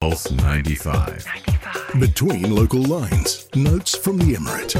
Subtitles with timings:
[0.00, 1.26] Pulse 95.
[2.00, 4.74] Between local lines, notes from the Emirate.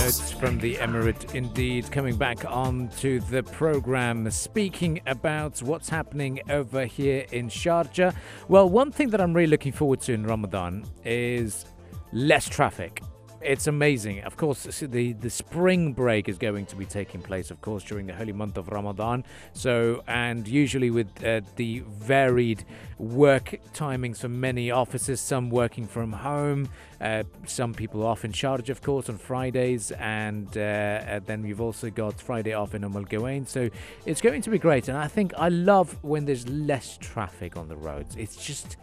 [0.00, 6.40] Notes from the Emirate, indeed, coming back on to the program, speaking about what's happening
[6.50, 8.12] over here in Sharjah.
[8.48, 11.66] Well, one thing that I'm really looking forward to in Ramadan is
[12.12, 13.00] less traffic.
[13.42, 14.20] It's amazing.
[14.20, 18.06] Of course, the, the spring break is going to be taking place, of course, during
[18.06, 19.24] the holy month of Ramadan.
[19.54, 22.64] So, and usually with uh, the varied
[22.98, 26.68] work timings for many offices, some working from home,
[27.00, 31.88] uh, some people off in charge, of course, on Fridays, and, uh, then we've also
[31.88, 33.46] got Friday off in Umm Gawain.
[33.46, 33.70] So
[34.04, 34.88] it's going to be great.
[34.88, 38.16] And I think I love when there's less traffic on the roads.
[38.16, 38.76] It's just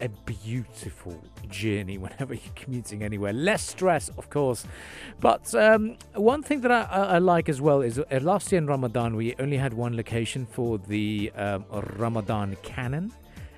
[0.00, 3.32] a beautiful journey whenever you're commuting anywhere.
[3.32, 4.66] Less stress, of course.
[5.20, 8.66] But um, one thing that I, I, like as well is uh, last year in
[8.66, 11.64] Ramadan, we only had one location for the um,
[11.96, 13.12] Ramadan cannon.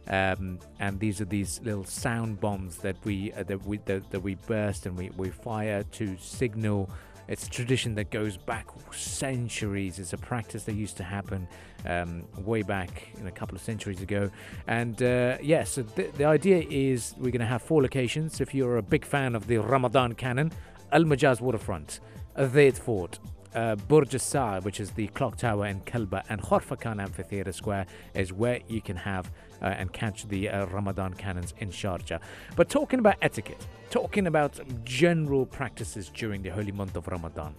[0.09, 4.21] Um, and these are these little sound bombs that we uh, that we that, that
[4.21, 6.89] we burst and we, we fire to signal
[7.29, 9.99] it's a tradition that goes back centuries.
[9.99, 11.49] It's a practice that used to happen
[11.87, 14.31] um, way back in a couple of centuries ago.
[14.67, 18.41] And uh, yeah, so th- the idea is we're going to have four locations.
[18.41, 20.53] If you're a big fan of the Ramadan cannon,
[20.93, 22.01] Al Majaz Waterfront,
[22.39, 23.19] Zayd Fort,
[23.57, 28.33] uh, Burj Sa, which is the clock tower in Kalba, and Khorfakan Amphitheatre Square is
[28.33, 29.31] where you can have
[29.63, 32.21] uh, and catch the uh, Ramadan cannons in Sharjah.
[32.55, 37.55] But talking about etiquette, talking about general practices during the holy month of Ramadan,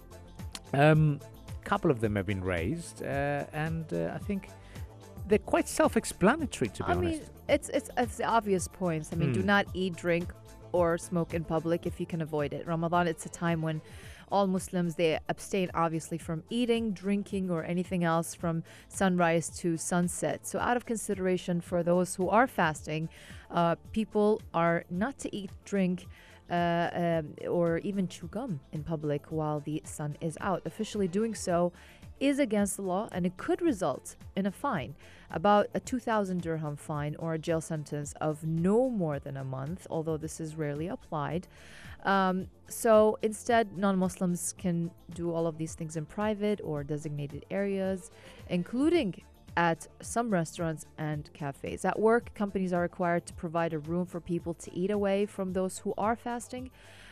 [0.72, 1.20] um,
[1.60, 4.48] a couple of them have been raised, uh, and uh, I think
[5.26, 6.68] they're quite self-explanatory.
[6.70, 9.12] To be I honest, mean, it's it's it's the obvious points.
[9.12, 9.46] I mean, do Hmm.
[9.46, 10.32] not eat, drink,
[10.72, 12.66] or smoke in public if you can avoid it.
[12.66, 13.80] Ramadan, it's a time when
[14.30, 20.46] all Muslims they abstain obviously from eating, drinking, or anything else from sunrise to sunset.
[20.46, 23.08] So, out of consideration for those who are fasting,
[23.50, 26.06] uh, people are not to eat, drink.
[26.50, 30.62] Uh, um, or even chew gum in public while the sun is out.
[30.64, 31.72] Officially doing so
[32.20, 34.94] is against the law and it could result in a fine,
[35.30, 39.86] about a 2,000 dirham fine or a jail sentence of no more than a month,
[39.90, 41.46] although this is rarely applied.
[42.04, 47.44] Um, so instead, non Muslims can do all of these things in private or designated
[47.50, 48.10] areas,
[48.48, 49.22] including
[49.58, 51.84] at some restaurants and cafes.
[51.84, 55.52] At work, companies are required to provide a room for people to eat away from
[55.52, 56.70] those who are fasting.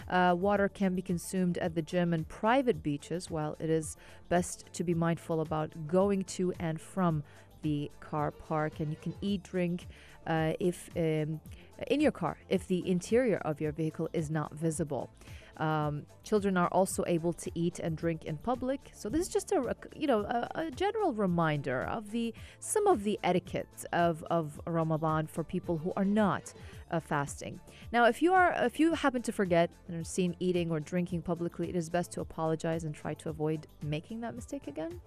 [0.09, 3.97] Uh, water can be consumed at the gym and private beaches, while it is
[4.29, 7.25] best to be mindful about going to and from
[7.63, 8.79] the car park.
[8.79, 9.89] And you can eat, drink
[10.25, 11.41] uh, if um,
[11.89, 15.11] in your car if the interior of your vehicle is not visible.
[15.59, 18.91] Um, children are also able to eat and drink in public.
[18.93, 23.05] So this is just a you know a, a general reminder of the some of
[23.05, 26.53] the etiquette of, of Ramadan for people who are not
[26.91, 27.61] uh, fasting.
[27.93, 31.23] Now, if you are if you happen to forget and are seen eating or drinking
[31.23, 35.01] publicly, it is best to apologize and try to avoid making that mistake again.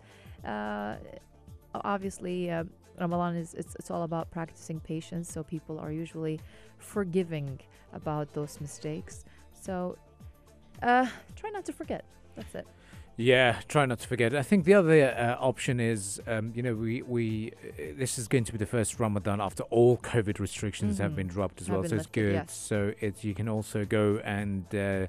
[0.44, 0.96] Uh,
[1.76, 2.64] obviously, uh,
[3.00, 6.40] Ramadan is it's, it's all about practicing patience, so people are usually
[6.78, 7.60] forgiving
[7.94, 9.26] about those mistakes.
[9.54, 9.98] So
[10.82, 12.04] uh, try not to forget.
[12.36, 12.68] That's it.
[13.18, 14.34] Yeah, try not to forget.
[14.34, 18.30] I think the other uh, option is, um, you know, we we uh, this is
[18.30, 21.16] going to be the first Ramadan after all COVID restrictions have Mhm.
[21.16, 22.34] been dropped as Have well, so it's good.
[22.34, 22.54] yes.
[22.54, 25.08] So it's you can also go and uh,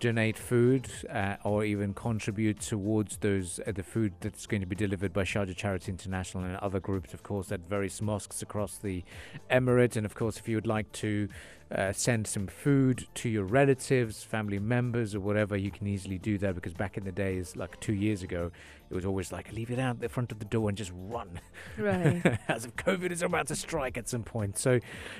[0.00, 4.76] donate food uh, or even contribute towards those uh, the food that's going to be
[4.76, 9.02] delivered by Sharjah Charity International and other groups, of course, at various mosques across the
[9.50, 9.96] Emirate.
[9.96, 11.28] And of course, if you would like to
[11.74, 16.38] uh, send some food to your relatives, family members, or whatever, you can easily do
[16.38, 18.50] that because back in the days, like two years ago,
[18.88, 21.40] it was always like leave it out the front of the door and just run,
[21.76, 22.38] Right.
[22.48, 24.58] as if COVID is about to strike at some point.
[24.58, 24.78] So,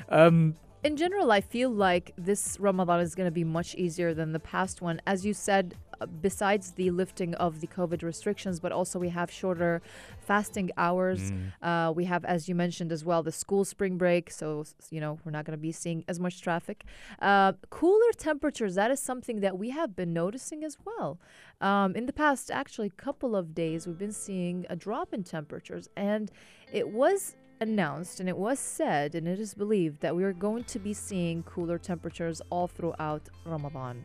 [0.08, 0.54] um,
[0.86, 4.38] In general, I feel like this Ramadan is going to be much easier than the
[4.38, 5.02] past one.
[5.04, 9.28] As you said, uh, besides the lifting of the COVID restrictions, but also we have
[9.28, 9.82] shorter
[10.20, 11.32] fasting hours.
[11.32, 14.30] mm, Uh, we have, as you mentioned as well, the school spring break.
[14.30, 16.84] So, you know, we're not going to be seeing as much traffic.
[17.20, 21.18] Uh, cooler temperatures, that is something that we have been noticing as well.
[21.60, 25.88] Um, in the past, actually, couple of days, we've been seeing a drop in temperatures.
[25.96, 26.30] And
[26.72, 30.64] it was announced and it was said and it is believed that we are going
[30.64, 34.04] to be seeing cooler temperatures all throughout Ramadan.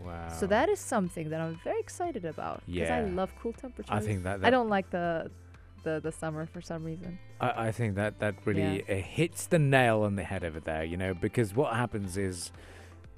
[0.00, 0.28] wow.
[0.28, 3.90] So that is something that I'm very excited about because I love cool temperatures.
[3.90, 5.30] I think that, I don't like the
[5.82, 7.18] the the summer for some reason.
[7.40, 10.84] I, I think that that really uh, hits the nail on the head over there,
[10.84, 12.52] you know, because what happens is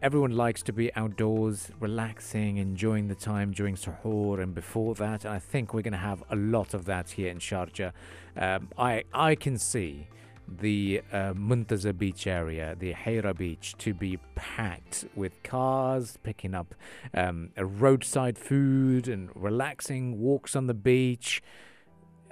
[0.03, 5.25] everyone likes to be outdoors, relaxing, enjoying the time during suhoor and before that.
[5.25, 7.93] And I think we're going to have a lot of that here in Sharjah.
[8.37, 10.09] Um, I I can see
[10.49, 16.75] the uh, Muntaza beach area, the Hira beach, to be packed with cars picking up
[17.15, 21.43] um, roadside food and relaxing walks on the beach.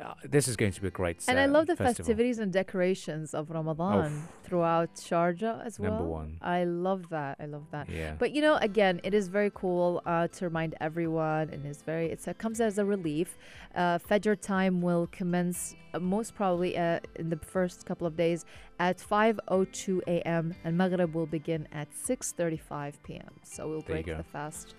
[0.00, 1.94] Uh, this is going to be a great And I love the festival.
[1.94, 5.92] festivities and decorations of Ramadan throughout Sharjah as well.
[5.92, 6.38] Number one.
[6.40, 7.36] I love that.
[7.40, 7.88] I love that.
[7.88, 8.14] Yeah.
[8.18, 12.06] But you know, again, it is very cool uh, to remind everyone, and it's very
[12.10, 13.36] it's, it comes as a relief.
[13.74, 18.44] Uh, Fajr time will commence uh, most probably uh, in the first couple of days
[18.78, 20.54] at 5:02 a.m.
[20.64, 23.28] and Maghrib will begin at 6:35 p.m.
[23.42, 24.74] So we'll There break the fast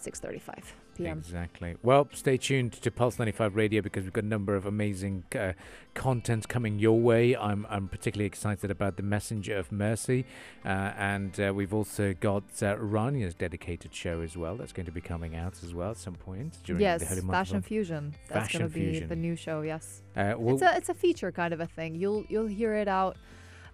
[0.00, 1.18] 6:35 p.m.
[1.18, 1.76] Exactly.
[1.82, 5.52] Well, stay tuned to Pulse 95 Radio because we've got a number of amazing uh,
[5.94, 7.34] content coming your way.
[7.36, 10.24] I'm I'm particularly excited about the Messenger of Mercy,
[10.64, 14.56] uh, and uh, we've also got uh, Rania's dedicated show as well.
[14.56, 17.20] That's going to be coming out as well at some point during Yes, the holy
[17.22, 17.32] month.
[17.32, 18.14] Fashion Fusion.
[18.28, 19.62] That's going to be the new show.
[19.62, 20.02] Yes.
[20.16, 21.94] Uh, well, it's a it's a feature kind of a thing.
[21.94, 23.16] You'll you'll hear it out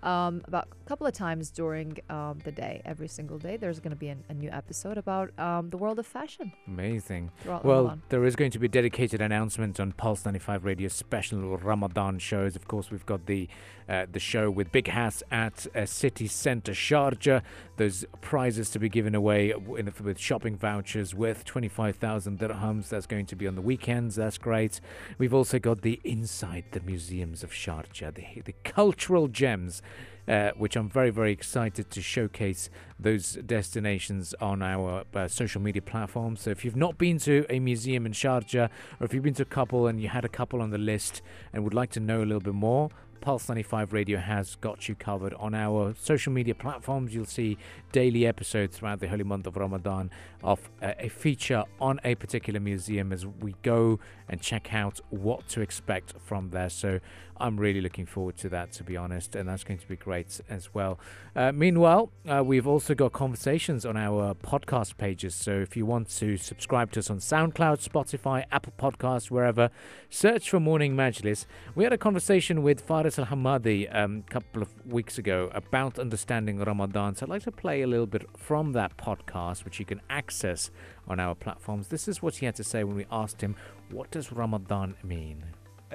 [0.04, 2.82] um, about a couple of times during um, the day.
[2.84, 5.98] Every single day, there's going to be an, a new episode about um, the world
[5.98, 7.30] of fashion amazing.
[7.38, 8.02] throughout Well, Ramadan.
[8.10, 12.54] there is going to be a dedicated announcement on Pulse 95 Radio special Ramadan shows.
[12.54, 13.48] Of course, we've got the
[13.88, 17.42] uh, the show with Big Hass at uh, City Centre Sharjah.
[17.76, 22.88] There's prizes to be given away in, with shopping vouchers worth 25,000 dirhams.
[22.88, 24.16] That's going to be on the weekends.
[24.16, 24.80] That's great.
[25.18, 29.82] We've also got the inside the museums of Sharjah, the, the cultural gems.
[30.26, 35.82] Uh, which I'm very, very excited to showcase those destinations on our uh, social media
[35.82, 36.40] platforms.
[36.40, 38.70] So if you've not been to a museum in Sharjah,
[39.00, 41.20] or if you've been to a couple and you had a couple on the list
[41.52, 42.88] and would like to know a little bit more,
[43.24, 47.14] Pulse 95 Radio has got you covered on our social media platforms.
[47.14, 47.56] You'll see
[47.90, 50.10] daily episodes throughout the holy month of Ramadan
[50.42, 53.98] of a feature on a particular museum as we go
[54.28, 56.68] and check out what to expect from there.
[56.68, 57.00] So
[57.38, 60.40] I'm really looking forward to that, to be honest, and that's going to be great
[60.48, 61.00] as well.
[61.34, 65.34] Uh, meanwhile, uh, we've also got conversations on our podcast pages.
[65.34, 69.70] So if you want to subscribe to us on SoundCloud, Spotify, Apple Podcasts, wherever,
[70.10, 71.46] search for Morning Majlis.
[71.74, 75.98] We had a conversation with Faris Al Hamadi um, a couple of weeks ago about
[75.98, 77.14] understanding Ramadan.
[77.14, 80.70] So I'd like to play a little bit from that podcast, which you can access
[81.06, 81.88] on our platforms.
[81.88, 83.56] This is what he had to say when we asked him,
[83.90, 85.44] What does Ramadan mean?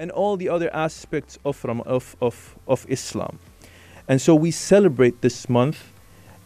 [0.00, 3.38] and all the other aspects of, Ram- of, of, of Islam.
[4.08, 5.92] And so we celebrate this month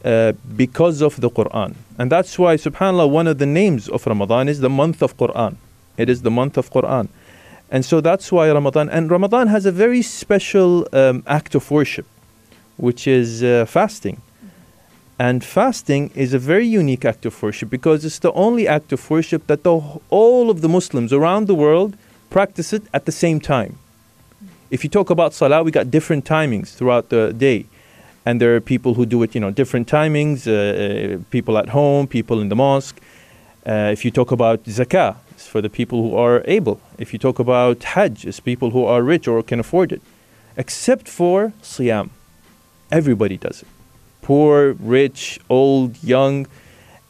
[0.04, 1.76] uh, because of the Quran.
[1.96, 5.56] And that's why, subhanAllah, one of the names of Ramadan is the month of Quran.
[5.96, 7.08] It is the month of Quran.
[7.74, 12.06] And so that's why Ramadan, and Ramadan has a very special um, act of worship,
[12.76, 14.22] which is uh, fasting.
[15.18, 19.10] And fasting is a very unique act of worship because it's the only act of
[19.10, 19.74] worship that the,
[20.08, 21.96] all of the Muslims around the world
[22.30, 23.76] practice it at the same time.
[24.70, 27.66] If you talk about salah, we got different timings throughout the day.
[28.24, 31.70] And there are people who do it, you know, different timings, uh, uh, people at
[31.70, 33.00] home, people in the mosque.
[33.66, 35.16] Uh, if you talk about zakah,
[35.54, 36.80] for the people who are able.
[36.98, 40.02] If you talk about hajj, it's people who are rich or can afford it.
[40.56, 42.10] Except for siyam.
[42.90, 43.68] Everybody does it.
[44.20, 46.48] Poor, rich, old, young.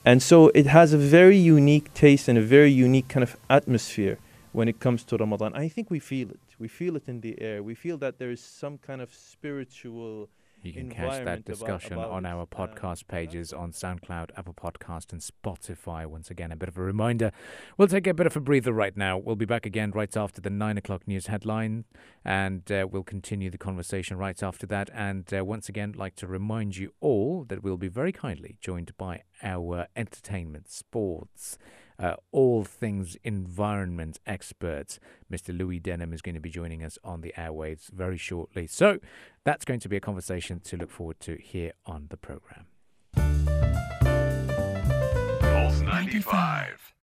[0.05, 4.19] And so it has a very unique taste and a very unique kind of atmosphere
[4.53, 5.55] when it comes to Ramadan.
[5.55, 6.45] I think we feel it.
[6.59, 7.63] We feel it in the air.
[7.63, 10.29] We feel that there is some kind of spiritual.
[10.65, 14.31] You can catch that environment about- discussion about on our Uh, podcast pages on SoundCloud,
[14.37, 16.07] Apple Podcast, and Spotify.
[16.07, 17.33] Once again, a bit of a reminder.
[17.77, 19.19] We'll take a bit of a breather right now.
[19.19, 21.85] We'll be back again right after the nine o'clock news headline,
[22.25, 24.89] and uh, we'll continue the conversation right after that.
[24.95, 28.97] And uh, once again, like to remind you all that we'll be very kindly joined
[28.97, 31.59] by our entertainment, sports,
[31.99, 34.99] uh, all things environment experts.
[35.33, 35.57] Mr.
[35.57, 38.67] Louis Denham is going to be joining us on the airwaves very shortly.
[38.67, 38.99] So
[39.45, 42.67] that's going to be a conversation to look forward to here on the program.
[45.41, 46.93] Pulse 95.